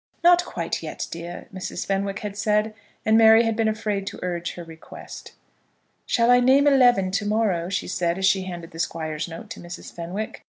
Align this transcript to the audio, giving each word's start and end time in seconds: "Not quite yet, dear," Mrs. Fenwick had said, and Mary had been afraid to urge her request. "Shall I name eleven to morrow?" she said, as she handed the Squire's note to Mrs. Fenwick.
"Not 0.23 0.43
quite 0.43 0.81
yet, 0.81 1.05
dear," 1.11 1.47
Mrs. 1.53 1.85
Fenwick 1.85 2.21
had 2.21 2.35
said, 2.35 2.73
and 3.05 3.19
Mary 3.19 3.43
had 3.43 3.55
been 3.55 3.67
afraid 3.67 4.07
to 4.07 4.19
urge 4.23 4.55
her 4.55 4.63
request. 4.63 5.33
"Shall 6.07 6.31
I 6.31 6.39
name 6.39 6.65
eleven 6.65 7.11
to 7.11 7.25
morrow?" 7.27 7.69
she 7.69 7.87
said, 7.87 8.17
as 8.17 8.25
she 8.25 8.45
handed 8.45 8.71
the 8.71 8.79
Squire's 8.79 9.27
note 9.27 9.51
to 9.51 9.59
Mrs. 9.59 9.93
Fenwick. 9.93 10.43